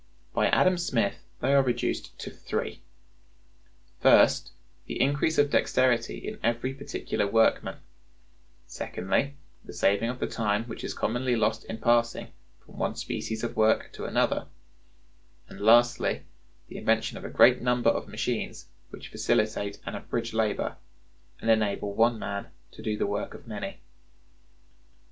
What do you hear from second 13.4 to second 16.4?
of work to another; and, lastly,